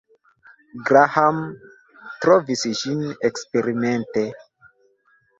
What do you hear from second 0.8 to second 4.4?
Graham trovis ĝin eksperimente.